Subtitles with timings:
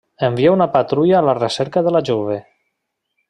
[0.27, 2.39] Envia una patrulla a la recerca de la jove.